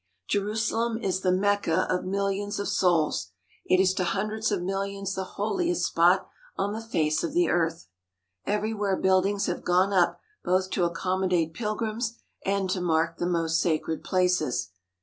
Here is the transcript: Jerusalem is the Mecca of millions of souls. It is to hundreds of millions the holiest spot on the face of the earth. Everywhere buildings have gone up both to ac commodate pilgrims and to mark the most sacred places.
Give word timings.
Jerusalem 0.27 0.97
is 0.97 1.21
the 1.21 1.31
Mecca 1.31 1.81
of 1.87 2.05
millions 2.05 2.57
of 2.59 2.67
souls. 2.67 3.29
It 3.67 3.79
is 3.79 3.93
to 3.93 4.03
hundreds 4.03 4.51
of 4.51 4.63
millions 4.63 5.13
the 5.13 5.23
holiest 5.37 5.85
spot 5.85 6.27
on 6.57 6.73
the 6.73 6.81
face 6.81 7.23
of 7.23 7.33
the 7.33 7.49
earth. 7.51 7.85
Everywhere 8.47 8.97
buildings 8.97 9.45
have 9.45 9.63
gone 9.63 9.93
up 9.93 10.19
both 10.43 10.71
to 10.71 10.85
ac 10.85 10.93
commodate 10.95 11.53
pilgrims 11.53 12.17
and 12.43 12.67
to 12.71 12.81
mark 12.81 13.17
the 13.17 13.27
most 13.27 13.61
sacred 13.61 14.03
places. 14.03 14.71